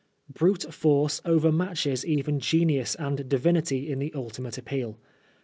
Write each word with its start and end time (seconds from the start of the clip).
Brute 0.33 0.73
force 0.73 1.21
overmatches 1.25 2.03
even 2.03 2.39
genius 2.39 2.95
and 2.95 3.29
divinity 3.29 3.91
in 3.91 3.99
the 3.99 4.11
ultimate 4.15 4.57
appeal. 4.57 4.97